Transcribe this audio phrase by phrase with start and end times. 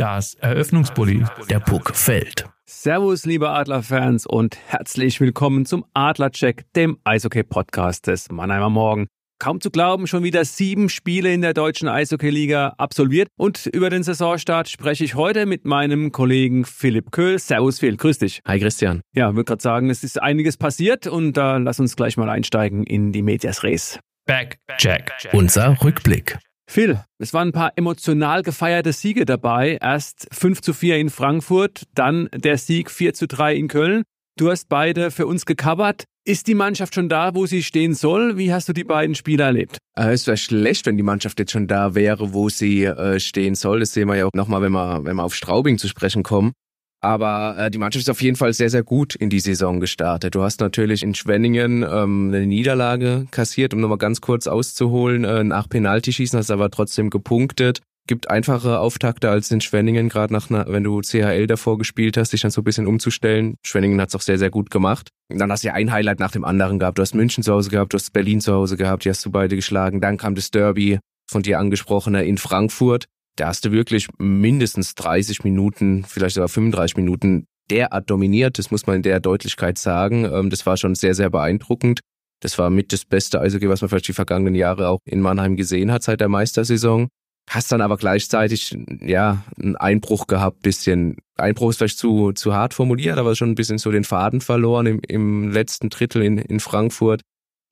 [0.00, 1.24] Das Eröffnungsbully.
[1.50, 2.46] Der Puck fällt.
[2.64, 9.08] Servus, liebe Adlerfans und herzlich willkommen zum Adlercheck, dem Eishockey-Podcast des Mannheimer Morgen.
[9.38, 13.28] Kaum zu glauben, schon wieder sieben Spiele in der deutschen Eishockey-Liga absolviert.
[13.36, 17.38] Und über den Saisonstart spreche ich heute mit meinem Kollegen Philipp Köhl.
[17.38, 18.40] Servus, Phil, grüß dich.
[18.46, 19.02] Hi, Christian.
[19.14, 22.30] Ja, würde gerade sagen, es ist einiges passiert und da äh, lass uns gleich mal
[22.30, 23.98] einsteigen in die Medias Res.
[24.24, 25.12] Back, Jack.
[25.34, 26.38] Unser Rückblick.
[26.70, 29.76] Phil, es waren ein paar emotional gefeierte Siege dabei.
[29.80, 34.04] Erst 5 zu 4 in Frankfurt, dann der Sieg 4 zu 3 in Köln.
[34.38, 36.04] Du hast beide für uns gecovert.
[36.24, 38.38] Ist die Mannschaft schon da, wo sie stehen soll?
[38.38, 39.78] Wie hast du die beiden Spiele erlebt?
[39.98, 43.56] Äh, es wäre schlecht, wenn die Mannschaft jetzt schon da wäre, wo sie äh, stehen
[43.56, 43.80] soll.
[43.80, 46.52] Das sehen wir ja auch nochmal, wenn wir, wenn wir auf Straubing zu sprechen kommen.
[47.00, 50.34] Aber äh, die Mannschaft ist auf jeden Fall sehr, sehr gut in die Saison gestartet.
[50.34, 55.24] Du hast natürlich in Schwenningen ähm, eine Niederlage kassiert, um nochmal ganz kurz auszuholen.
[55.24, 57.80] Äh, nach Penaltyschießen hast du aber trotzdem gepunktet.
[58.06, 62.32] Gibt einfache Auftakte als in Schwenningen, gerade nach einer, wenn du CHL davor gespielt hast,
[62.32, 63.54] dich dann so ein bisschen umzustellen.
[63.64, 65.10] Schwenningen hat's auch sehr, sehr gut gemacht.
[65.30, 66.98] Und dann hast du ja ein Highlight nach dem anderen gehabt.
[66.98, 69.30] Du hast München zu Hause gehabt, du hast Berlin zu Hause gehabt, die hast du
[69.30, 70.00] beide geschlagen.
[70.00, 70.98] Dann kam das Derby
[71.30, 76.96] von dir angesprochene in Frankfurt da hast du wirklich mindestens 30 Minuten, vielleicht sogar 35
[76.96, 78.58] Minuten derart dominiert.
[78.58, 80.24] Das muss man in der Deutlichkeit sagen.
[80.24, 82.00] Ähm, das war schon sehr, sehr beeindruckend.
[82.42, 85.56] Das war mit das beste Eishockey, was man vielleicht die vergangenen Jahre auch in Mannheim
[85.56, 87.08] gesehen hat seit der Meistersaison.
[87.48, 91.16] Hast dann aber gleichzeitig, ja, einen Einbruch gehabt, bisschen.
[91.36, 94.86] Einbruch ist vielleicht zu, zu hart formuliert, aber schon ein bisschen so den Faden verloren
[94.86, 97.22] im, im letzten Drittel in, in Frankfurt,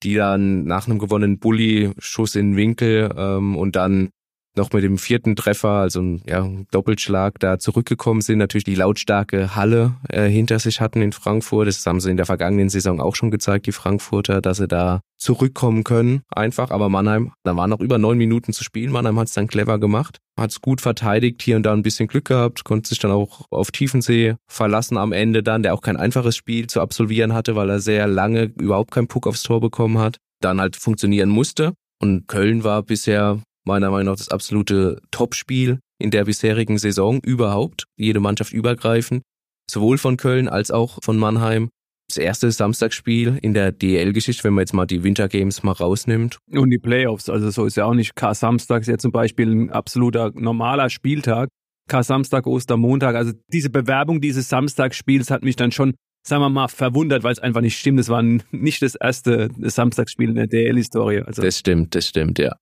[0.03, 4.11] die dann nach einem gewonnenen Bully, Schuss in den Winkel ähm, und dann
[4.57, 9.55] noch mit dem vierten Treffer, also ein ja, Doppelschlag, da zurückgekommen sind, natürlich die lautstarke
[9.55, 11.69] Halle äh, hinter sich hatten in Frankfurt.
[11.69, 15.01] Das haben sie in der vergangenen Saison auch schon gezeigt, die Frankfurter, dass sie da
[15.17, 16.71] zurückkommen können, einfach.
[16.71, 18.93] Aber Mannheim, da waren noch über neun Minuten zu spielen.
[18.93, 22.09] Mannheim hat es dann clever gemacht, hat es gut verteidigt, hier und da ein bisschen
[22.09, 25.97] Glück gehabt, konnte sich dann auch auf Tiefensee verlassen am Ende dann, der auch kein
[25.97, 29.99] einfaches Spiel zu absolvieren hatte, weil er sehr lange überhaupt keinen Puck aufs Tor bekommen
[29.99, 30.19] hat.
[30.41, 31.75] Dann halt funktionieren musste.
[32.01, 37.85] Und Köln war bisher meiner Meinung nach das absolute Topspiel in der bisherigen Saison überhaupt.
[37.97, 39.23] Jede Mannschaft übergreifend.
[39.71, 41.69] Sowohl von Köln als auch von Mannheim.
[42.09, 46.39] Das erste Samstagsspiel in der DL-Geschichte, wenn man jetzt mal die Wintergames mal rausnimmt.
[46.51, 49.71] Und die Playoffs, also so ist ja auch nicht K-Samstag, ist ja zum Beispiel ein
[49.71, 51.51] absoluter normaler Spieltag.
[51.89, 55.95] K-Samstag, Ostermontag, also diese Bewerbung dieses Samstagsspiels hat mich dann schon
[56.27, 57.99] sagen wir mal, verwundert, weil es einfach nicht stimmt.
[58.01, 61.23] Es war nicht das erste Samstagsspiel in der DL-Historie.
[61.23, 62.55] Also das stimmt, das stimmt, ja.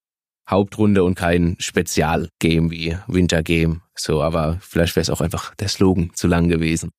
[0.49, 3.81] Hauptrunde und kein Spezialgame wie Wintergame.
[3.95, 6.91] So, aber vielleicht wäre es auch einfach der Slogan zu lang gewesen.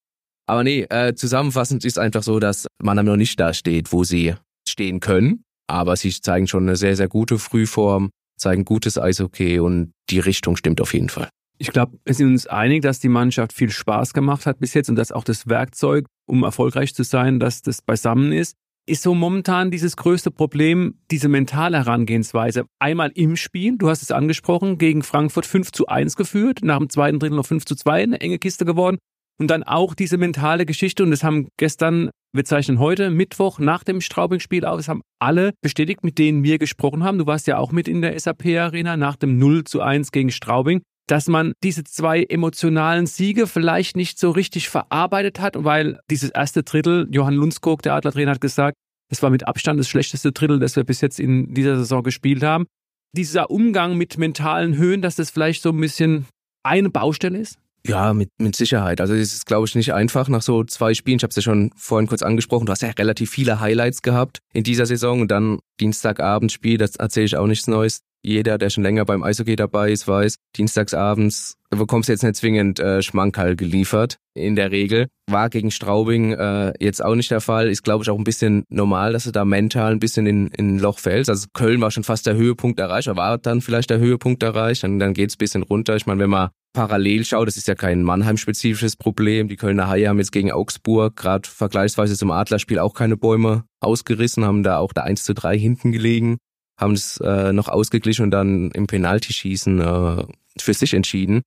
[0.47, 4.35] Aber nee, äh, zusammenfassend ist einfach so, dass Mannheim noch nicht da steht, wo sie
[4.67, 5.43] stehen können.
[5.67, 8.09] Aber sie zeigen schon eine sehr, sehr gute Frühform,
[8.39, 11.29] zeigen gutes Eishockey und die Richtung stimmt auf jeden Fall.
[11.59, 14.89] Ich glaube, wir sind uns einig, dass die Mannschaft viel Spaß gemacht hat bis jetzt
[14.89, 18.55] und dass auch das Werkzeug, um erfolgreich zu sein, dass das beisammen ist
[18.87, 22.65] ist so momentan dieses größte Problem, diese mentale Herangehensweise.
[22.79, 26.89] Einmal im Spiel, du hast es angesprochen, gegen Frankfurt 5 zu 1 geführt, nach dem
[26.89, 28.97] zweiten Drittel noch 5 zu 2, eine enge Kiste geworden.
[29.39, 33.83] Und dann auch diese mentale Geschichte, und das haben gestern, wir zeichnen heute, Mittwoch, nach
[33.83, 37.17] dem Straubing-Spiel auf, das haben alle bestätigt, mit denen wir gesprochen haben.
[37.17, 40.81] Du warst ja auch mit in der SAP-Arena nach dem 0 zu 1 gegen Straubing
[41.07, 46.63] dass man diese zwei emotionalen Siege vielleicht nicht so richtig verarbeitet hat, weil dieses erste
[46.63, 48.75] Drittel, Johann Lundskog, der Adlertrainer, hat gesagt,
[49.09, 52.43] das war mit Abstand das schlechteste Drittel, das wir bis jetzt in dieser Saison gespielt
[52.43, 52.65] haben.
[53.13, 56.25] Dieser Umgang mit mentalen Höhen, dass das vielleicht so ein bisschen
[56.63, 57.57] eine Baustelle ist?
[57.85, 58.99] Ja, mit, mit Sicherheit.
[58.99, 61.17] Also es ist, glaube ich, nicht einfach nach so zwei Spielen.
[61.17, 62.65] Ich habe es ja schon vorhin kurz angesprochen.
[62.65, 67.27] Du hast ja relativ viele Highlights gehabt in dieser Saison und dann Dienstagabendspiel, das erzähle
[67.27, 72.07] ich auch nichts Neues jeder, der schon länger beim Eishockey dabei ist, weiß, dienstagsabends bekommst
[72.07, 74.17] du jetzt nicht zwingend äh, Schmankerl geliefert.
[74.33, 75.07] In der Regel.
[75.29, 77.69] War gegen Straubing äh, jetzt auch nicht der Fall.
[77.69, 80.75] Ist, glaube ich, auch ein bisschen normal, dass du da mental ein bisschen in, in
[80.75, 81.29] ein Loch fällst.
[81.29, 84.83] Also Köln war schon fast der Höhepunkt erreicht, oder war dann vielleicht der Höhepunkt erreicht.
[84.83, 85.95] Und dann geht's ein bisschen runter.
[85.95, 89.47] Ich meine, wenn man parallel schaut, das ist ja kein Mannheim-spezifisches Problem.
[89.47, 94.45] Die Kölner Haie haben jetzt gegen Augsburg gerade vergleichsweise zum Adlerspiel auch keine Bäume ausgerissen,
[94.45, 96.37] haben da auch da 1 zu 3 hinten gelegen
[96.77, 100.23] haben es äh, noch ausgeglichen und dann im Penaltyschießen äh,
[100.59, 101.41] für sich entschieden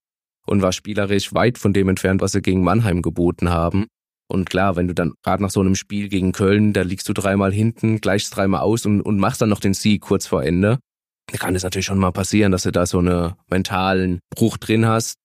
[0.46, 3.86] und war spielerisch weit von dem entfernt, was sie gegen Mannheim geboten haben.
[4.28, 7.12] Und klar, wenn du dann gerade nach so einem Spiel gegen Köln, da liegst du
[7.12, 10.78] dreimal hinten, gleichst dreimal aus und, und machst dann noch den Sieg kurz vor Ende,
[11.38, 15.16] kann es natürlich schon mal passieren, dass du da so einen mentalen Bruch drin hast.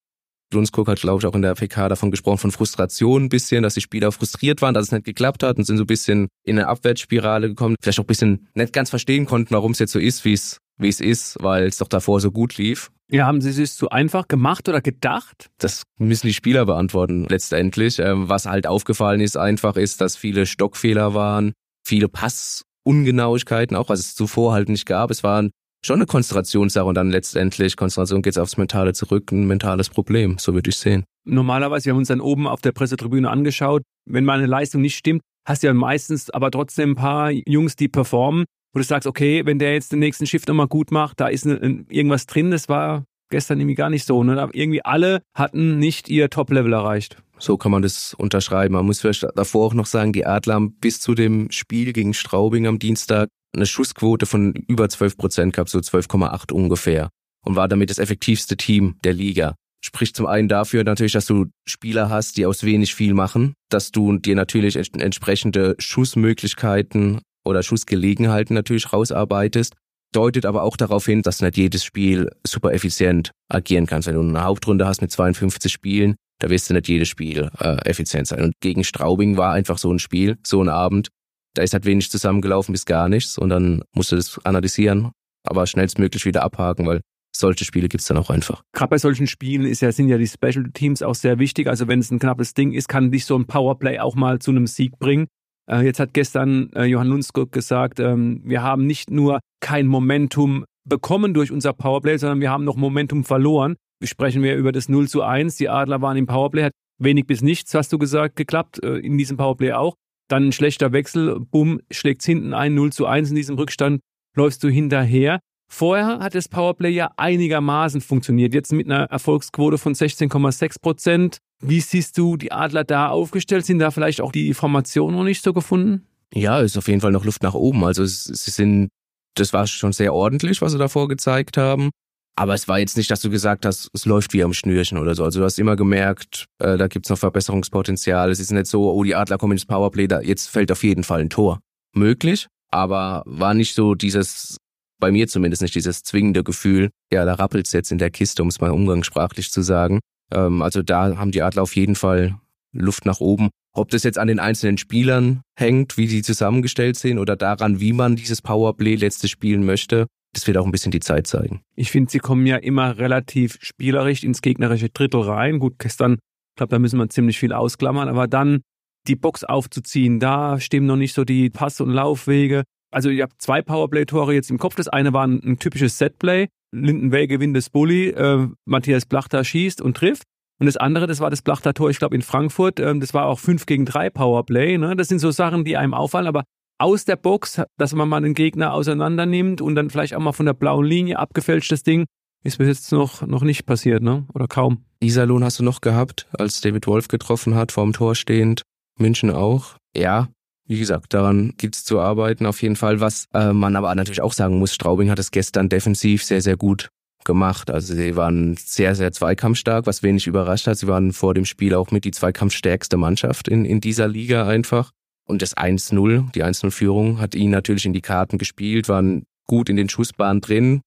[0.53, 3.73] Lundskog hat, glaube ich, auch in der PK davon gesprochen, von Frustration ein bisschen, dass
[3.73, 6.57] die Spieler frustriert waren, dass es nicht geklappt hat und sind so ein bisschen in
[6.57, 7.75] eine Abwärtsspirale gekommen.
[7.81, 10.59] Vielleicht auch ein bisschen nicht ganz verstehen konnten, warum es jetzt so ist, wie es
[10.77, 12.91] wie es ist, weil es doch davor so gut lief.
[13.09, 15.49] Ja, haben Sie es zu einfach gemacht oder gedacht?
[15.59, 17.99] Das müssen die Spieler beantworten letztendlich.
[17.99, 21.53] Ähm, was halt aufgefallen ist einfach ist, dass viele Stockfehler waren,
[21.85, 25.11] viele Passungenauigkeiten, auch was es zuvor halt nicht gab.
[25.11, 25.51] Es waren
[25.85, 30.53] schon eine Konzentrationssache und dann letztendlich, Konzentration geht aufs Mentale zurück, ein mentales Problem, so
[30.53, 31.03] würde ich sehen.
[31.25, 35.21] Normalerweise, wir haben uns dann oben auf der Pressetribüne angeschaut, wenn meine Leistung nicht stimmt,
[35.47, 39.45] hast du ja meistens aber trotzdem ein paar Jungs, die performen, wo du sagst, okay,
[39.45, 43.05] wenn der jetzt den nächsten Shift nochmal gut macht, da ist irgendwas drin, das war
[43.29, 44.23] gestern irgendwie gar nicht so.
[44.23, 44.49] Ne?
[44.53, 47.17] Irgendwie alle hatten nicht ihr Top-Level erreicht.
[47.37, 48.75] So kann man das unterschreiben.
[48.75, 52.13] Man muss vielleicht davor auch noch sagen, die Adler haben bis zu dem Spiel gegen
[52.13, 57.09] Straubing am Dienstag eine Schussquote von über 12 Prozent gehabt, so 12,8 ungefähr.
[57.45, 59.55] Und war damit das effektivste Team der Liga.
[59.83, 63.91] Spricht zum einen dafür natürlich, dass du Spieler hast, die aus wenig viel machen, dass
[63.91, 69.75] du dir natürlich entsprechende Schussmöglichkeiten oder Schussgelegenheiten natürlich rausarbeitest,
[70.11, 74.07] deutet aber auch darauf hin, dass nicht jedes Spiel super effizient agieren kannst.
[74.07, 77.77] Wenn du eine Hauptrunde hast mit 52 Spielen, da wirst du nicht jedes Spiel äh,
[77.87, 78.41] effizient sein.
[78.41, 81.09] Und gegen Straubing war einfach so ein Spiel, so ein Abend,
[81.55, 85.11] da ist halt wenig zusammengelaufen bis gar nichts und dann musst du das analysieren,
[85.43, 87.01] aber schnellstmöglich wieder abhaken, weil
[87.35, 88.63] solche Spiele gibt's dann auch einfach.
[88.73, 91.67] Gerade bei solchen Spielen ist ja, sind ja die Special Teams auch sehr wichtig.
[91.67, 94.51] Also wenn es ein knappes Ding ist, kann dich so ein Powerplay auch mal zu
[94.51, 95.27] einem Sieg bringen.
[95.69, 100.65] Äh, jetzt hat gestern äh, Johann Lundskog gesagt, ähm, wir haben nicht nur kein Momentum
[100.87, 103.75] bekommen durch unser Powerplay, sondern wir haben noch Momentum verloren.
[103.99, 105.55] Wir sprechen wir über das 0 zu 1.
[105.57, 109.17] Die Adler waren im Powerplay, hat wenig bis nichts, hast du gesagt, geklappt, äh, in
[109.17, 109.95] diesem Powerplay auch.
[110.27, 114.01] Dann ein schlechter Wechsel, bumm, schlägt's hinten ein, 0 zu 1 in diesem Rückstand,
[114.35, 115.39] läufst du hinterher.
[115.67, 118.53] Vorher hat das Powerplay ja einigermaßen funktioniert.
[118.53, 121.37] Jetzt mit einer Erfolgsquote von 16,6 Prozent.
[121.61, 123.65] Wie siehst du die Adler da aufgestellt?
[123.65, 126.05] Sind da vielleicht auch die Formationen noch nicht so gefunden?
[126.33, 127.83] Ja, ist auf jeden Fall noch Luft nach oben.
[127.83, 128.89] Also sie sind,
[129.35, 131.89] das war schon sehr ordentlich, was sie davor gezeigt haben.
[132.37, 135.15] Aber es war jetzt nicht, dass du gesagt hast, es läuft wie am Schnürchen oder
[135.15, 135.23] so.
[135.23, 138.29] Also du hast immer gemerkt, äh, da gibt's noch Verbesserungspotenzial.
[138.29, 141.03] Es ist nicht so, oh, die Adler kommen ins Powerplay, da jetzt fällt auf jeden
[141.03, 141.59] Fall ein Tor.
[141.93, 144.57] Möglich, aber war nicht so dieses,
[144.99, 148.49] bei mir zumindest nicht dieses zwingende Gefühl, ja, da rappelt's jetzt in der Kiste, um
[148.49, 150.01] es mal umgangssprachlich zu sagen.
[150.33, 152.35] Ähm, also da haben die Adler auf jeden Fall
[152.73, 153.49] Luft nach oben.
[153.73, 157.93] Ob das jetzt an den einzelnen Spielern hängt, wie sie zusammengestellt sind oder daran, wie
[157.93, 161.61] man dieses Powerplay letztes spielen möchte, das wird auch ein bisschen die Zeit zeigen.
[161.75, 165.59] Ich finde, sie kommen ja immer relativ spielerisch ins gegnerische Drittel rein.
[165.59, 168.61] Gut, gestern, ich glaube, da müssen wir ziemlich viel ausklammern, aber dann
[169.07, 172.63] die Box aufzuziehen, da stimmen noch nicht so die Pass- und Laufwege.
[172.91, 174.75] Also ich habe zwei Powerplay-Tore jetzt im Kopf.
[174.75, 176.47] Das eine war ein, typisches Setplay.
[176.73, 180.23] Lindenwell gewinnt das Bully, äh, Matthias Blachter schießt und trifft.
[180.59, 182.81] Und das andere, das war das Blachter-Tor, ich glaube, in Frankfurt.
[182.81, 184.77] Ähm, das war auch 5 gegen 3 Powerplay.
[184.77, 184.97] Ne?
[184.97, 186.27] Das sind so Sachen, die einem auffallen.
[186.27, 186.43] Aber
[186.77, 190.33] aus der Box, dass man mal den Gegner auseinander nimmt und dann vielleicht auch mal
[190.33, 192.05] von der blauen Linie abgefälschtes Ding,
[192.43, 194.25] ist bis jetzt noch, noch nicht passiert, ne?
[194.33, 194.85] Oder kaum.
[194.99, 198.61] Iserlohn hast du noch gehabt, als David Wolf getroffen hat, vorm Tor stehend.
[198.97, 199.75] München auch.
[199.95, 200.29] Ja,
[200.67, 202.99] wie gesagt, daran gibt's zu arbeiten auf jeden Fall.
[202.99, 206.57] Was äh, man aber natürlich auch sagen muss, Straubing hat es gestern defensiv sehr, sehr
[206.57, 206.89] gut
[207.23, 207.69] gemacht.
[207.71, 210.77] Also sie waren sehr, sehr zweikampfstark, was wenig überrascht hat.
[210.77, 214.91] Sie waren vor dem Spiel auch mit die zweikampfstärkste Mannschaft in, in dieser Liga einfach.
[215.27, 219.75] Und das 1-0, die 1-0-Führung, hat ihnen natürlich in die Karten gespielt, waren gut in
[219.75, 220.81] den Schussbahnen drin.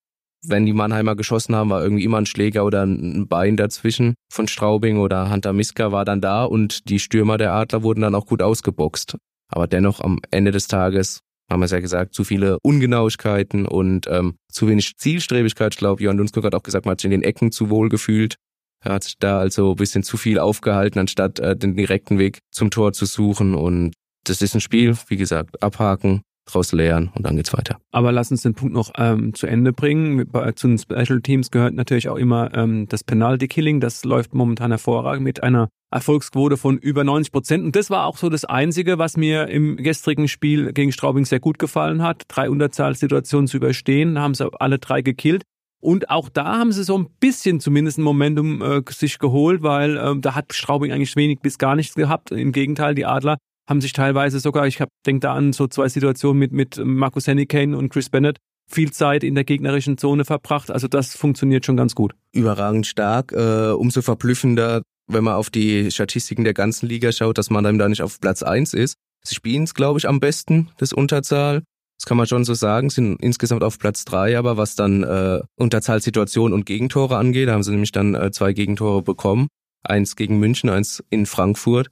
[0.47, 4.47] Wenn die Mannheimer geschossen haben, war irgendwie immer ein Schläger oder ein Bein dazwischen von
[4.47, 8.27] Straubing oder Hunter Miska war dann da und die Stürmer der Adler wurden dann auch
[8.27, 9.17] gut ausgeboxt.
[9.49, 11.21] Aber dennoch am Ende des Tages
[11.51, 15.75] haben wir es ja gesagt, zu viele Ungenauigkeiten und ähm, zu wenig Zielstrebigkeit.
[15.75, 17.89] Ich glaube, Johann Lundskog hat auch gesagt, man hat sich in den Ecken zu wohl
[17.89, 18.37] gefühlt.
[18.85, 22.39] Er hat sich da also ein bisschen zu viel aufgehalten, anstatt äh, den direkten Weg
[22.53, 23.55] zum Tor zu suchen.
[23.55, 23.95] Und
[24.29, 27.79] das ist ein Spiel, wie gesagt, abhaken, draus lernen und dann geht's weiter.
[27.93, 30.27] Aber lass uns den Punkt noch ähm, zu Ende bringen.
[30.31, 33.81] Bei, zu den Special Teams gehört natürlich auch immer ähm, das Penalty Killing.
[33.81, 37.65] Das läuft momentan hervorragend mit einer Erfolgsquote von über 90 Prozent.
[37.65, 41.41] Und das war auch so das Einzige, was mir im gestrigen Spiel gegen Straubing sehr
[41.41, 42.23] gut gefallen hat.
[42.29, 45.43] Drei Unterzahlsituationen zu überstehen, da haben sie alle drei gekillt.
[45.81, 49.97] Und auch da haben sie so ein bisschen zumindest ein Momentum äh, sich geholt, weil
[49.97, 52.33] äh, da hat Straubing eigentlich wenig bis gar nichts gehabt.
[52.33, 53.37] Im Gegenteil, die Adler
[53.69, 57.77] haben sich teilweise sogar, ich denke da an so zwei Situationen mit, mit Markus Hennikane
[57.77, 58.39] und Chris Bennett,
[58.71, 60.71] viel Zeit in der gegnerischen Zone verbracht.
[60.71, 62.15] Also das funktioniert schon ganz gut.
[62.33, 63.33] Überragend stark.
[63.33, 67.79] Äh, umso verblüffender, wenn man auf die Statistiken der ganzen Liga schaut, dass man dann
[67.79, 68.95] da nicht auf Platz eins ist.
[69.25, 71.63] Sie spielen es, glaube ich, am besten, das Unterzahl.
[71.99, 75.41] Das kann man schon so sagen, sind insgesamt auf Platz drei, aber was dann äh,
[75.57, 79.49] Unterzahlsituationen und Gegentore angeht, da haben sie nämlich dann äh, zwei Gegentore bekommen.
[79.83, 81.89] Eins gegen München, eins in Frankfurt.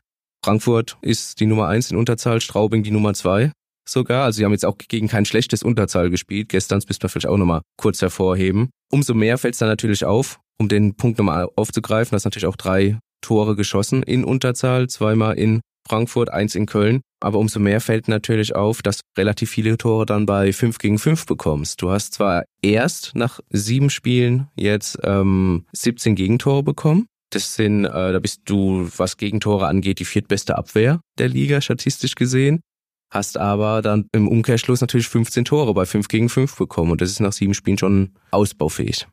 [0.47, 3.51] Frankfurt ist die Nummer eins in Unterzahl, Straubing die Nummer zwei.
[3.85, 4.25] sogar.
[4.25, 6.51] Also sie haben jetzt auch gegen kein schlechtes Unterzahl gespielt.
[6.51, 8.71] Gestern müssen wir vielleicht auch nochmal kurz hervorheben.
[8.93, 12.55] Umso mehr fällt es dann natürlich auf, um den Punkt nochmal aufzugreifen, dass natürlich auch
[12.55, 17.01] drei Tore geschossen in Unterzahl, zweimal in Frankfurt, eins in Köln.
[17.21, 21.27] Aber umso mehr fällt natürlich auf, dass relativ viele Tore dann bei 5 gegen 5
[21.27, 21.83] bekommst.
[21.83, 27.07] Du hast zwar erst nach sieben Spielen jetzt ähm, 17 Gegentore bekommen.
[27.31, 32.15] Das sind, äh, da bist du, was Gegentore angeht, die viertbeste Abwehr der Liga, statistisch
[32.15, 32.61] gesehen.
[33.11, 36.91] Hast aber dann im Umkehrschluss natürlich 15 Tore bei 5 gegen 5 bekommen.
[36.93, 39.07] Und das ist nach sieben Spielen schon ausbaufähig.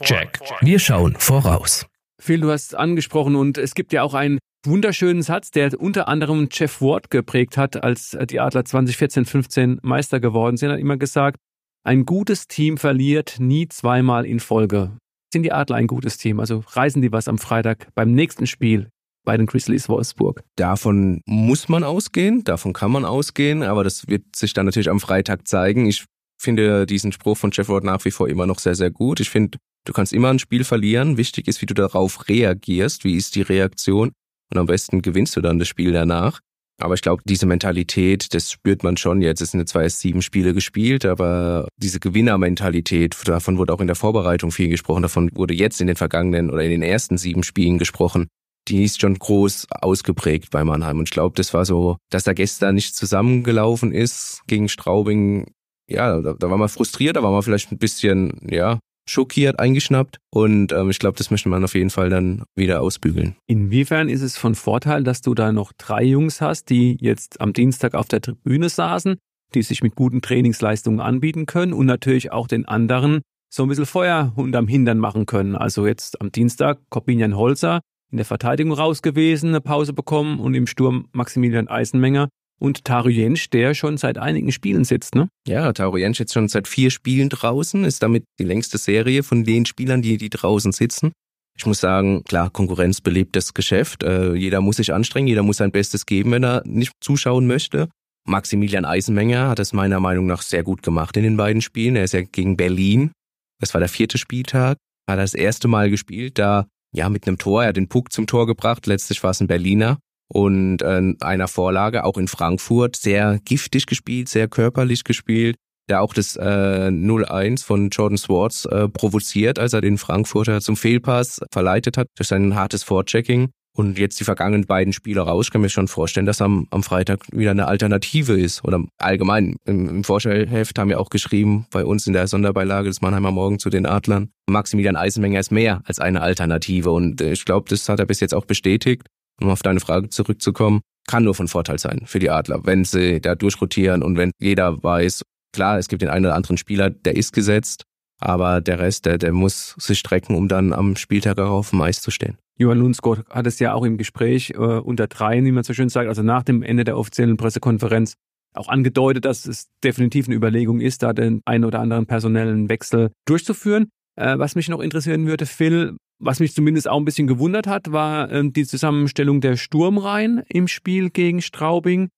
[0.00, 0.38] Check.
[0.60, 1.86] Wir schauen voraus.
[2.20, 6.48] Phil, du hast angesprochen und es gibt ja auch einen wunderschönen Satz, der unter anderem
[6.50, 10.70] Jeff Ward geprägt hat, als die Adler 2014-15 Meister geworden sind.
[10.70, 11.38] Er hat immer gesagt,
[11.82, 14.96] ein gutes Team verliert nie zweimal in Folge.
[15.34, 16.38] Sind die Adler ein gutes Team?
[16.38, 18.90] Also reisen die was am Freitag beim nächsten Spiel
[19.24, 20.44] bei den Grizzlies Wolfsburg?
[20.54, 25.00] Davon muss man ausgehen, davon kann man ausgehen, aber das wird sich dann natürlich am
[25.00, 25.86] Freitag zeigen.
[25.86, 26.04] Ich
[26.40, 29.18] finde diesen Spruch von Jeff Ward nach wie vor immer noch sehr, sehr gut.
[29.18, 31.16] Ich finde, du kannst immer ein Spiel verlieren.
[31.16, 33.02] Wichtig ist, wie du darauf reagierst.
[33.02, 34.12] Wie ist die Reaktion?
[34.52, 36.38] Und am besten gewinnst du dann das Spiel danach.
[36.80, 39.40] Aber ich glaube, diese Mentalität, das spürt man schon jetzt.
[39.40, 43.96] Es sind zwar erst sieben Spiele gespielt, aber diese Gewinnermentalität, davon wurde auch in der
[43.96, 47.78] Vorbereitung viel gesprochen, davon wurde jetzt in den vergangenen oder in den ersten sieben Spielen
[47.78, 48.26] gesprochen.
[48.66, 50.98] Die ist schon groß ausgeprägt bei Mannheim.
[50.98, 55.52] Und ich glaube, das war so, dass da gestern nicht zusammengelaufen ist gegen Straubing.
[55.88, 60.18] Ja, da, da war man frustriert, da war man vielleicht ein bisschen, ja, schockiert, eingeschnappt.
[60.30, 63.36] Und ähm, ich glaube, das möchte man auf jeden Fall dann wieder ausbügeln.
[63.46, 67.52] Inwiefern ist es von Vorteil, dass du da noch drei Jungs hast, die jetzt am
[67.52, 69.16] Dienstag auf der Tribüne saßen,
[69.54, 73.20] die sich mit guten Trainingsleistungen anbieten können und natürlich auch den anderen
[73.52, 75.54] so ein bisschen Feuer unterm Hintern machen können.
[75.54, 77.80] Also jetzt am Dienstag Corbinian Holzer
[78.10, 82.28] in der Verteidigung raus gewesen, eine Pause bekommen und im Sturm Maximilian Eisenmenger
[82.60, 85.28] und Taru Jensch, der schon seit einigen Spielen sitzt, ne?
[85.46, 89.44] Ja, Taru Jensch jetzt schon seit vier Spielen draußen, ist damit die längste Serie von
[89.44, 91.12] den Spielern, die, die draußen sitzen.
[91.56, 94.02] Ich muss sagen, klar, Konkurrenz belebt das Geschäft.
[94.02, 97.88] Äh, jeder muss sich anstrengen, jeder muss sein Bestes geben, wenn er nicht zuschauen möchte.
[98.26, 101.94] Maximilian Eisenmenger hat es meiner Meinung nach sehr gut gemacht in den beiden Spielen.
[101.94, 103.12] Er ist ja gegen Berlin.
[103.60, 104.78] Das war der vierte Spieltag.
[105.08, 107.62] Hat er das erste Mal gespielt, da ja mit einem Tor.
[107.62, 108.86] Er hat den Puck zum Tor gebracht.
[108.86, 114.28] Letztlich war es ein Berliner und äh, einer Vorlage, auch in Frankfurt, sehr giftig gespielt,
[114.28, 115.56] sehr körperlich gespielt,
[115.88, 120.76] der auch das äh, 0-1 von Jordan Swartz äh, provoziert, als er den Frankfurter zum
[120.76, 123.50] Fehlpass verleitet hat durch sein hartes Vorchecking.
[123.76, 126.84] Und jetzt die vergangenen beiden Spiele raus, ich kann mir schon vorstellen, dass am, am
[126.84, 128.62] Freitag wieder eine Alternative ist.
[128.62, 133.00] Oder allgemein, im, im Vorstellheft haben wir auch geschrieben, bei uns in der Sonderbeilage des
[133.00, 136.92] Mannheimer Morgen zu den Adlern, Maximilian Eisenmenger ist mehr als eine Alternative.
[136.92, 139.08] Und äh, ich glaube, das hat er bis jetzt auch bestätigt
[139.40, 143.20] um auf deine Frage zurückzukommen, kann nur von Vorteil sein für die Adler, wenn sie
[143.20, 145.22] da durchrotieren und wenn jeder weiß,
[145.52, 147.84] klar, es gibt den einen oder anderen Spieler, der ist gesetzt,
[148.20, 151.82] aber der Rest, der, der muss sich strecken, um dann am Spieltag auch auf dem
[151.82, 152.38] Eis zu stehen.
[152.56, 155.88] Johann Lundskog hat es ja auch im Gespräch äh, unter dreien, wie man so schön
[155.88, 158.14] sagt, also nach dem Ende der offiziellen Pressekonferenz
[158.54, 163.10] auch angedeutet, dass es definitiv eine Überlegung ist, da den einen oder anderen personellen Wechsel
[163.26, 163.88] durchzuführen.
[164.16, 167.92] Äh, was mich noch interessieren würde, Phil, was mich zumindest auch ein bisschen gewundert hat,
[167.92, 172.08] war äh, die Zusammenstellung der Sturmreihen im Spiel gegen Straubing.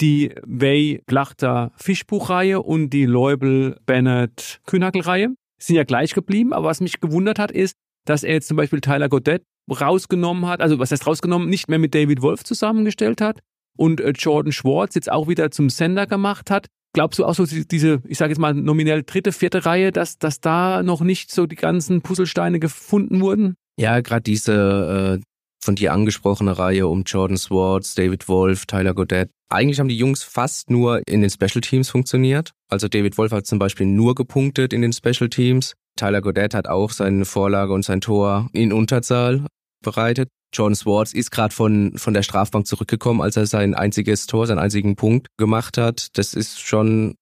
[0.00, 6.80] Die Way Plachter Fischbuchreihe und die Leubel Bennett Kühnhackelreihe sind ja gleich geblieben, aber was
[6.80, 10.90] mich gewundert hat, ist, dass er jetzt zum Beispiel Tyler Godet rausgenommen hat, also was
[10.90, 13.40] heißt rausgenommen, nicht mehr mit David Wolf zusammengestellt hat
[13.76, 16.66] und äh, Jordan Schwartz jetzt auch wieder zum Sender gemacht hat.
[16.94, 20.40] Glaubst du auch so diese, ich sage jetzt mal nominell dritte, vierte Reihe, dass, dass
[20.40, 23.56] da noch nicht so die ganzen Puzzlesteine gefunden wurden?
[23.76, 25.24] Ja, gerade diese äh,
[25.60, 29.30] von dir angesprochene Reihe um Jordan Swartz, David Wolf, Tyler Godet.
[29.50, 32.52] Eigentlich haben die Jungs fast nur in den Special Teams funktioniert.
[32.70, 35.74] Also David Wolf hat zum Beispiel nur gepunktet in den Special Teams.
[35.96, 39.46] Tyler Godet hat auch seine Vorlage und sein Tor in Unterzahl
[39.82, 40.28] bereitet.
[40.54, 44.58] Jordan Swartz ist gerade von, von der Strafbank zurückgekommen, als er sein einziges Tor, seinen
[44.58, 46.16] einzigen Punkt gemacht hat.
[46.16, 47.16] Das ist schon,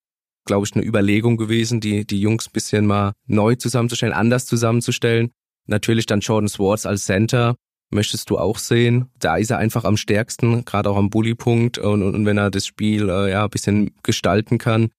[0.45, 5.31] glaube ich, eine Überlegung gewesen, die, die Jungs ein bisschen mal neu zusammenzustellen, anders zusammenzustellen.
[5.65, 7.55] Natürlich dann Jordan Swartz als Center
[7.91, 9.09] möchtest du auch sehen.
[9.19, 12.51] Da ist er einfach am stärksten, gerade auch am Bully-Punkt und, und, und, wenn er
[12.51, 14.89] das Spiel äh, ja ein bisschen gestalten kann.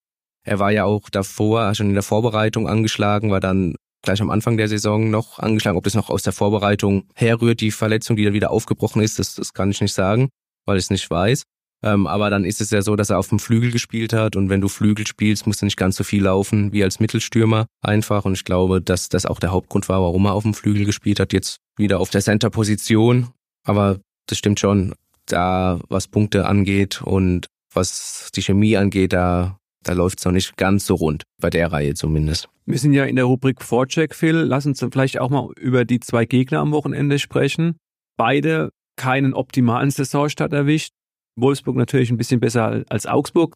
[0.45, 4.57] Er war ja auch davor, schon in der Vorbereitung angeschlagen, war dann gleich am Anfang
[4.57, 5.77] der Saison noch angeschlagen.
[5.77, 9.35] Ob das noch aus der Vorbereitung herrührt, die Verletzung, die dann wieder aufgebrochen ist, das,
[9.35, 10.29] das kann ich nicht sagen,
[10.67, 11.45] weil ich es nicht weiß.
[11.85, 14.49] Ähm, aber dann ist es ja so, dass er auf dem Flügel gespielt hat und
[14.49, 18.25] wenn du Flügel spielst, musst du nicht ganz so viel laufen wie als Mittelstürmer einfach.
[18.25, 21.21] Und ich glaube, dass das auch der Hauptgrund war, warum er auf dem Flügel gespielt
[21.21, 21.35] hat.
[21.35, 23.29] Jetzt wieder auf der Center-Position.
[23.65, 24.95] Aber das stimmt schon,
[25.27, 30.57] da was Punkte angeht und was die Chemie angeht, da, da läuft es noch nicht
[30.57, 32.49] ganz so rund, bei der Reihe zumindest.
[32.67, 34.37] Wir sind ja in der Rubrik Vorcheck, Phil.
[34.37, 37.77] Lass uns vielleicht auch mal über die zwei Gegner am Wochenende sprechen.
[38.17, 40.93] Beide keinen optimalen Saisonstart erwischt.
[41.37, 43.55] Wolfsburg natürlich ein bisschen besser als Augsburg.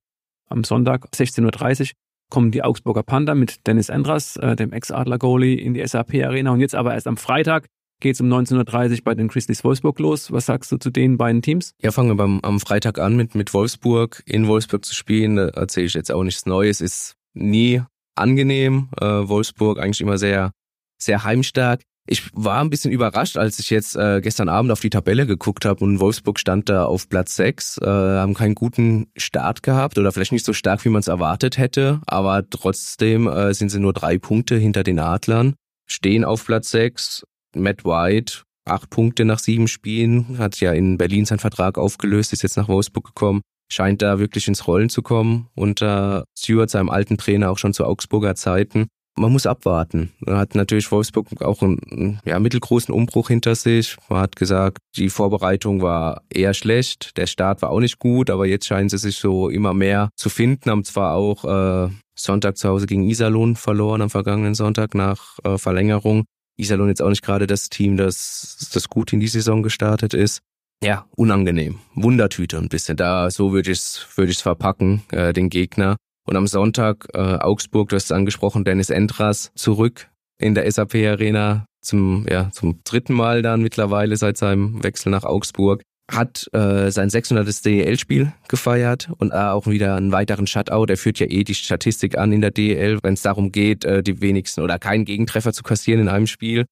[0.49, 1.89] Am Sonntag 16.30 Uhr
[2.31, 6.51] kommen die Augsburger Panther mit Dennis Endras, äh, dem Ex-Adler-Goalie, in die SAP-Arena.
[6.51, 7.67] Und jetzt aber erst am Freitag
[8.01, 10.33] geht es um 19.30 Uhr bei den Grizzlies Wolfsburg los.
[10.33, 11.73] Was sagst du zu den beiden Teams?
[11.83, 14.23] Ja, fangen wir beim, am Freitag an mit, mit Wolfsburg.
[14.27, 17.83] In Wolfsburg zu spielen, da erzähle ich jetzt auch nichts Neues, ist nie
[18.15, 18.89] angenehm.
[19.01, 20.53] Äh, Wolfsburg eigentlich immer sehr,
[21.01, 21.81] sehr heimstark.
[22.11, 25.67] Ich war ein bisschen überrascht, als ich jetzt äh, gestern Abend auf die Tabelle geguckt
[25.67, 30.11] habe und Wolfsburg stand da auf Platz 6, äh, haben keinen guten Start gehabt oder
[30.11, 33.93] vielleicht nicht so stark, wie man es erwartet hätte, aber trotzdem äh, sind sie nur
[33.93, 35.55] drei Punkte hinter den Adlern,
[35.87, 37.25] stehen auf Platz 6.
[37.55, 42.43] Matt White, acht Punkte nach sieben Spielen, hat ja in Berlin seinen Vertrag aufgelöst, ist
[42.43, 43.41] jetzt nach Wolfsburg gekommen,
[43.71, 47.85] scheint da wirklich ins Rollen zu kommen unter Stewart, seinem alten Trainer, auch schon zu
[47.85, 48.89] Augsburger Zeiten
[49.19, 50.13] man muss abwarten.
[50.21, 53.97] Man hat natürlich Wolfsburg auch einen ja, mittelgroßen Umbruch hinter sich.
[54.09, 58.47] Man hat gesagt, die Vorbereitung war eher schlecht, der Start war auch nicht gut, aber
[58.47, 62.69] jetzt scheinen sie sich so immer mehr zu finden, haben zwar auch äh, Sonntag zu
[62.69, 66.25] Hause gegen Iserlohn verloren am vergangenen Sonntag nach äh, Verlängerung.
[66.59, 70.41] Iserlohn jetzt auch nicht gerade das Team, das, das gut in die Saison gestartet ist.
[70.83, 71.81] Ja, unangenehm.
[71.95, 72.97] Wundertüte ein bisschen.
[72.97, 75.97] Da, so würde ich es würd ich's verpacken, äh, den Gegner.
[76.27, 80.95] Und am Sonntag äh, Augsburg, du hast es angesprochen, Dennis Endras zurück in der SAP
[80.95, 85.83] Arena zum, ja, zum dritten Mal dann mittlerweile seit seinem Wechsel nach Augsburg.
[86.11, 87.65] Hat äh, sein 600.
[87.65, 90.87] DEL-Spiel gefeiert und auch wieder einen weiteren Shutout.
[90.89, 94.03] Er führt ja eh die Statistik an in der DEL, wenn es darum geht, äh,
[94.03, 96.65] die wenigsten oder keinen Gegentreffer zu kassieren in einem Spiel.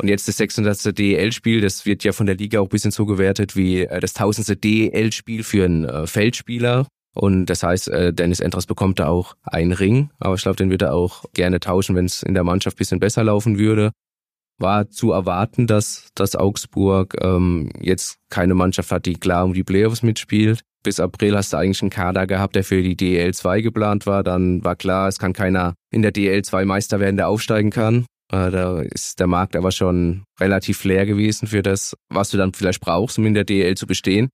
[0.00, 0.98] Und jetzt das 600.
[0.98, 4.14] DEL-Spiel, das wird ja von der Liga auch ein bisschen so gewertet wie äh, das
[4.16, 4.62] 1000.
[4.62, 6.86] DEL-Spiel für einen äh, Feldspieler.
[7.14, 10.70] Und das heißt, äh, Dennis Entras bekommt da auch einen Ring, aber ich glaube, den
[10.70, 13.92] würde er auch gerne tauschen, wenn es in der Mannschaft bisschen besser laufen würde.
[14.58, 19.64] War zu erwarten, dass, dass Augsburg ähm, jetzt keine Mannschaft hat, die klar um die
[19.64, 20.60] Playoffs mitspielt.
[20.84, 24.22] Bis April hast du eigentlich einen Kader gehabt, der für die DL 2 geplant war.
[24.22, 28.06] Dann war klar, es kann keiner in der DL 2 Meister werden, der aufsteigen kann.
[28.30, 32.52] Äh, da ist der Markt aber schon relativ leer gewesen für das, was du dann
[32.52, 34.28] vielleicht brauchst, um in der DL zu bestehen.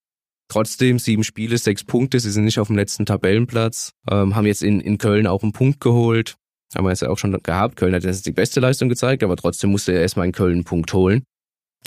[0.48, 2.18] Trotzdem sieben Spiele, sechs Punkte.
[2.18, 3.92] Sie sind nicht auf dem letzten Tabellenplatz.
[4.10, 6.34] Ähm, haben jetzt in, in Köln auch einen Punkt geholt.
[6.74, 7.76] Haben wir jetzt ja auch schon gehabt.
[7.76, 10.64] Köln hat jetzt die beste Leistung gezeigt, aber trotzdem musste er erstmal in Köln einen
[10.64, 11.24] Punkt holen.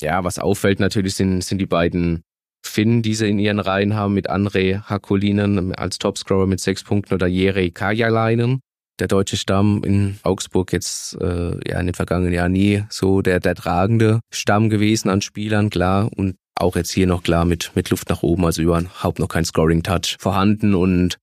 [0.01, 2.23] Ja, was auffällt natürlich sind, sind die beiden
[2.65, 7.13] Finnen, die sie in ihren Reihen haben, mit André Hakolinen als Topscorer mit sechs Punkten
[7.13, 8.61] oder Jere Kajalainen.
[8.99, 13.39] Der deutsche Stamm in Augsburg jetzt äh, ja in den vergangenen Jahren nie so der,
[13.39, 16.09] der tragende Stamm gewesen an Spielern, klar.
[16.15, 19.45] Und auch jetzt hier noch klar mit, mit Luft nach oben, also überhaupt noch kein
[19.45, 21.17] Scoring-Touch vorhanden und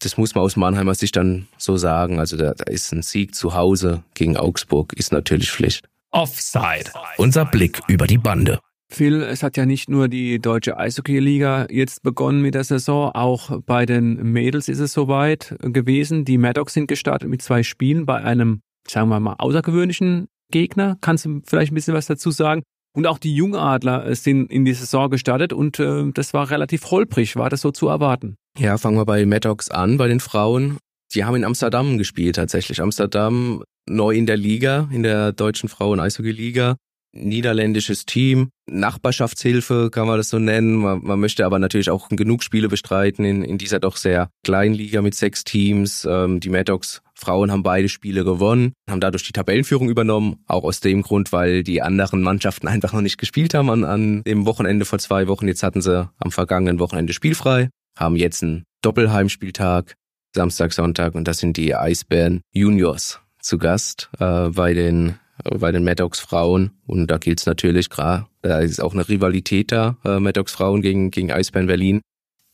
[0.00, 2.18] das muss man aus Mannheimer Sicht dann so sagen.
[2.18, 5.86] Also da, da ist ein Sieg zu Hause gegen Augsburg, ist natürlich Pflicht.
[6.10, 6.92] Offside.
[7.16, 8.60] Unser Blick über die Bande.
[8.90, 13.60] Phil, es hat ja nicht nur die deutsche Eishockey-Liga jetzt begonnen mit der Saison, auch
[13.66, 16.24] bei den Mädels ist es soweit gewesen.
[16.24, 20.96] Die Maddox sind gestartet mit zwei Spielen bei einem, sagen wir mal, außergewöhnlichen Gegner.
[21.00, 22.62] Kannst du vielleicht ein bisschen was dazu sagen?
[22.96, 27.34] Und auch die Jungadler sind in die Saison gestartet und äh, das war relativ holprig.
[27.34, 28.36] War das so zu erwarten?
[28.58, 30.78] Ja, fangen wir bei Maddox an, bei den Frauen.
[31.14, 32.80] Die haben in Amsterdam gespielt tatsächlich.
[32.80, 36.76] Amsterdam neu in der Liga, in der deutschen Frauen-Eishockey-Liga
[37.14, 38.50] niederländisches Team.
[38.66, 40.76] Nachbarschaftshilfe kann man das so nennen.
[40.76, 44.74] Man, man, möchte aber natürlich auch genug Spiele bestreiten in, in dieser doch sehr kleinen
[44.74, 46.06] Liga mit sechs Teams.
[46.08, 50.36] Ähm, die Maddox Frauen haben beide Spiele gewonnen, haben dadurch die Tabellenführung übernommen.
[50.46, 54.22] Auch aus dem Grund, weil die anderen Mannschaften einfach noch nicht gespielt haben an, an
[54.24, 55.46] dem Wochenende vor zwei Wochen.
[55.46, 59.94] Jetzt hatten sie am vergangenen Wochenende spielfrei, haben jetzt einen Doppelheimspieltag,
[60.34, 65.84] Samstag, Sonntag und das sind die Eisbären Juniors zu Gast äh, bei den bei den
[65.84, 66.70] Maddox Frauen.
[66.86, 70.82] Und da gilt es natürlich, klar, da ist auch eine Rivalität da, äh, Maddox Frauen
[70.82, 72.00] gegen, gegen Eisbären Berlin.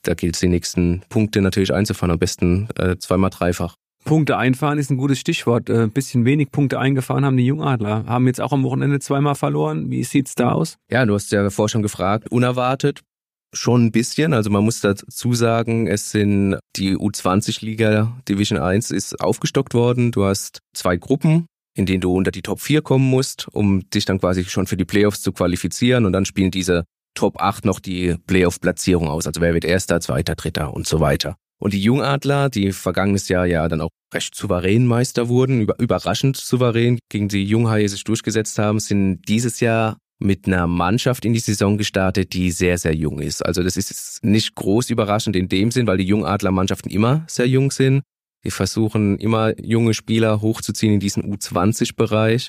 [0.03, 3.74] Da gilt es die nächsten Punkte natürlich einzufahren, am besten äh, zweimal dreifach.
[4.05, 5.68] Punkte einfahren ist ein gutes Stichwort.
[5.68, 8.07] Ein äh, bisschen wenig Punkte eingefahren haben die Jungadler.
[8.07, 9.90] Haben jetzt auch am Wochenende zweimal verloren.
[9.90, 10.79] Wie sieht's da aus?
[10.90, 12.31] Ja, du hast ja davor schon gefragt.
[12.31, 13.03] Unerwartet.
[13.52, 14.32] Schon ein bisschen.
[14.32, 20.12] Also man muss dazu sagen, es sind die U20-Liga Division 1 ist aufgestockt worden.
[20.12, 24.04] Du hast zwei Gruppen in denen du unter die Top 4 kommen musst, um dich
[24.04, 26.84] dann quasi schon für die Playoffs zu qualifizieren und dann spielen diese
[27.14, 29.26] Top 8 noch die Playoff-Platzierung aus.
[29.26, 31.36] Also wer wird Erster, Zweiter, Dritter und so weiter.
[31.60, 36.98] Und die Jungadler, die vergangenes Jahr ja dann auch recht souverän Meister wurden, überraschend souverän
[37.10, 41.78] gegen die Junghaie sich durchgesetzt haben, sind dieses Jahr mit einer Mannschaft in die Saison
[41.78, 43.44] gestartet, die sehr, sehr jung ist.
[43.44, 47.70] Also das ist nicht groß überraschend in dem Sinn, weil die Jungadlermannschaften immer sehr jung
[47.70, 48.02] sind.
[48.44, 52.48] Die versuchen immer junge Spieler hochzuziehen in diesen U20-Bereich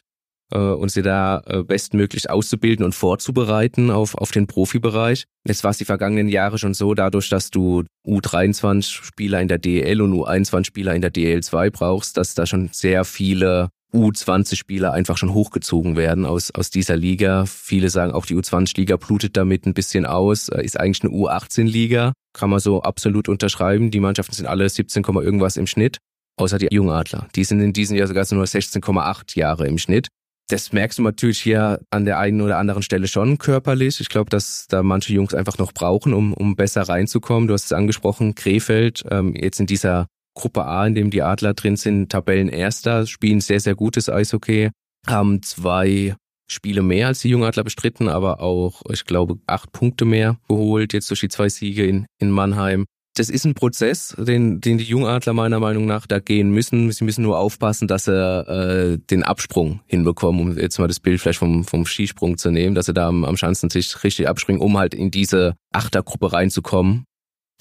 [0.51, 5.25] äh, und sie da äh, bestmöglich auszubilden und vorzubereiten auf, auf den Profibereich.
[5.45, 10.01] Jetzt war es die vergangenen Jahre schon so, dadurch, dass du U23-Spieler in der DL
[10.01, 15.95] und U21-Spieler in der DL2 brauchst, dass da schon sehr viele U20-Spieler einfach schon hochgezogen
[15.95, 17.45] werden aus, aus dieser Liga.
[17.45, 22.13] Viele sagen auch, die U20-Liga blutet damit ein bisschen aus, äh, ist eigentlich eine U18-Liga.
[22.33, 23.91] Kann man so absolut unterschreiben.
[23.91, 25.97] Die Mannschaften sind alle 17, irgendwas im Schnitt,
[26.37, 27.27] außer die Jungadler.
[27.35, 30.07] Die sind in diesem Jahr sogar nur 16,8 Jahre im Schnitt.
[30.47, 34.01] Das merkst du natürlich hier an der einen oder anderen Stelle schon körperlich.
[34.01, 37.47] Ich glaube, dass da manche Jungs einfach noch brauchen, um, um besser reinzukommen.
[37.47, 41.53] Du hast es angesprochen, Krefeld, ähm, jetzt in dieser Gruppe A, in dem die Adler
[41.53, 44.69] drin sind, Tabellenerster, spielen sehr, sehr gutes Eishockey,
[45.07, 46.15] haben zwei
[46.51, 51.09] Spiele mehr als die Jungadler bestritten, aber auch, ich glaube, acht Punkte mehr geholt, jetzt
[51.09, 52.85] durch die zwei Siege in, in Mannheim.
[53.15, 56.91] Das ist ein Prozess, den, den die Jungadler meiner Meinung nach da gehen müssen.
[56.91, 61.19] Sie müssen nur aufpassen, dass sie äh, den Absprung hinbekommen, um jetzt mal das Bild
[61.19, 64.77] vielleicht vom, vom Skisprung zu nehmen, dass sie da am, am Schanzentisch richtig abspringen, um
[64.77, 67.03] halt in diese Achtergruppe reinzukommen.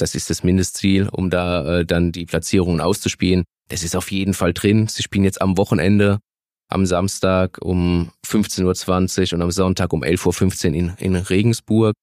[0.00, 3.44] Das ist das Mindestziel, um da äh, dann die Platzierungen auszuspielen.
[3.68, 4.88] Das ist auf jeden Fall drin.
[4.88, 6.18] Sie spielen jetzt am Wochenende,
[6.68, 11.94] am Samstag um 15.20 Uhr und am Sonntag um 11.15 Uhr in, in Regensburg.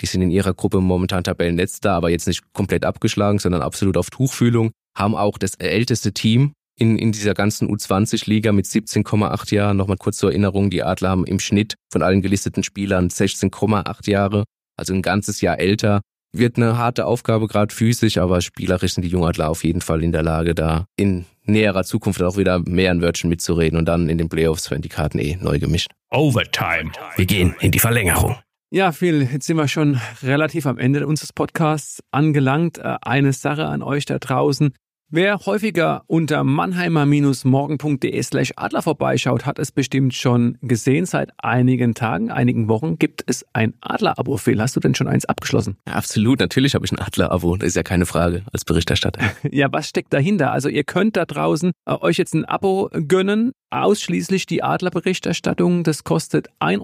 [0.00, 4.10] Die sind in ihrer Gruppe momentan Tabellenletzter, aber jetzt nicht komplett abgeschlagen, sondern absolut auf
[4.10, 4.72] Tuchfühlung.
[4.96, 9.76] Haben auch das älteste Team in, in dieser ganzen U20-Liga mit 17,8 Jahren.
[9.76, 14.44] Nochmal kurz zur Erinnerung, die Adler haben im Schnitt von allen gelisteten Spielern 16,8 Jahre,
[14.76, 19.10] also ein ganzes Jahr älter wird eine harte Aufgabe, gerade physisch, aber spielerisch sind die
[19.10, 23.02] Jungadler auf jeden Fall in der Lage, da in näherer Zukunft auch wieder mehr ein
[23.02, 25.90] Wörtchen mitzureden und dann in den Playoffs werden die Karten eh neu gemischt.
[26.10, 26.92] Overtime.
[27.16, 28.36] Wir gehen in die Verlängerung.
[28.70, 32.78] Ja, Phil, jetzt sind wir schon relativ am Ende unseres Podcasts angelangt.
[32.78, 34.72] Äh, eine Sache an euch da draußen.
[35.14, 41.04] Wer häufiger unter mannheimer-morgen.de slash Adler vorbeischaut, hat es bestimmt schon gesehen.
[41.04, 44.38] Seit einigen Tagen, einigen Wochen gibt es ein Adler-Abo.
[44.38, 45.76] Phil, hast du denn schon eins abgeschlossen?
[45.86, 47.58] Ja, absolut, natürlich habe ich ein Adler-Abo.
[47.58, 49.20] Das ist ja keine Frage als Berichterstatter.
[49.50, 50.50] ja, was steckt dahinter?
[50.50, 53.52] Also ihr könnt da draußen äh, euch jetzt ein Abo gönnen.
[53.68, 55.84] Ausschließlich die Adler-Berichterstattung.
[55.84, 56.80] Das kostet 1,50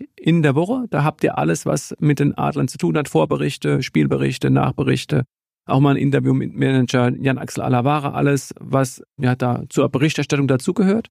[0.00, 0.86] Euro in der Woche.
[0.90, 3.08] Da habt ihr alles, was mit den Adlern zu tun hat.
[3.08, 5.26] Vorberichte, Spielberichte, Nachberichte,
[5.66, 11.08] auch mal ein Interview mit Manager Jan-Axel Alavara, alles, was ja da zur Berichterstattung dazugehört.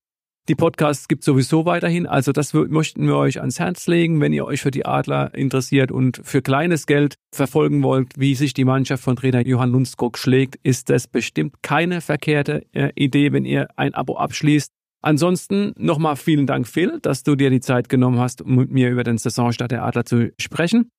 [0.48, 4.46] Die Podcasts gibt sowieso weiterhin, also das möchten wir euch ans Herz legen, wenn ihr
[4.46, 9.04] euch für die Adler interessiert und für kleines Geld verfolgen wollt, wie sich die Mannschaft
[9.04, 13.94] von Trainer Johann Lundskog schlägt, ist das bestimmt keine verkehrte äh, Idee, wenn ihr ein
[13.94, 14.72] Abo abschließt.
[15.04, 18.90] Ansonsten nochmal vielen Dank, Phil, dass du dir die Zeit genommen hast, um mit mir
[18.90, 20.90] über den Saisonstart der Adler zu sprechen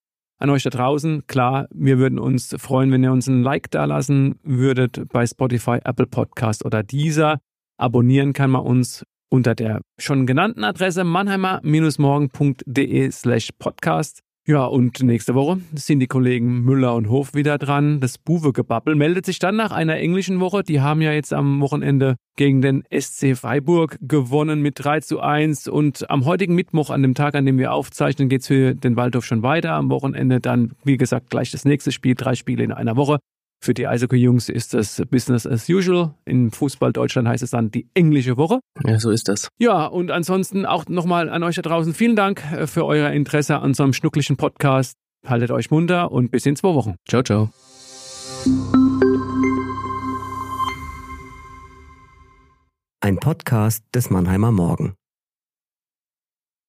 [0.41, 1.27] an euch da draußen.
[1.27, 5.79] Klar, wir würden uns freuen, wenn ihr uns ein Like da lassen würdet bei Spotify,
[5.85, 7.41] Apple Podcast oder dieser.
[7.77, 14.23] Abonnieren kann man uns unter der schon genannten Adresse mannheimer-morgen.de slash podcast.
[14.47, 18.01] Ja, und nächste Woche sind die Kollegen Müller und Hof wieder dran.
[18.01, 20.63] Das Buwe-Gebabbel meldet sich dann nach einer englischen Woche.
[20.63, 25.69] Die haben ja jetzt am Wochenende gegen den SC Freiburg gewonnen mit 3 zu 1.
[25.69, 28.97] Und am heutigen Mittwoch, an dem Tag, an dem wir aufzeichnen, geht es für den
[28.97, 29.73] Waldhof schon weiter.
[29.75, 32.15] Am Wochenende dann, wie gesagt, gleich das nächste Spiel.
[32.15, 33.19] Drei Spiele in einer Woche.
[33.63, 36.15] Für die Eishockey-Jungs ist das Business as usual.
[36.25, 38.61] In Fußball Deutschland heißt es dann die englische Woche.
[38.87, 39.49] Ja, so ist das.
[39.59, 43.59] Ja, und ansonsten auch nochmal an euch da draußen vielen Dank äh, für euer Interesse
[43.59, 44.95] an so einem schnucklichen Podcast.
[45.27, 46.95] Haltet euch munter und bis in zwei Wochen.
[47.07, 47.51] Ciao, ciao.
[53.03, 54.95] Ein Podcast des Mannheimer Morgen.